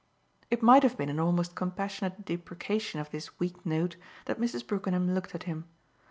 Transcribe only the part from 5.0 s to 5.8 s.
looked at him.